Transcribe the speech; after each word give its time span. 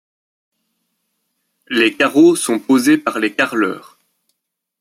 Les 1.67 1.95
carreaux 1.95 2.35
sont 2.35 2.57
posés 2.57 2.97
par 2.97 3.19
les 3.19 3.35
carreleurs. 3.35 3.99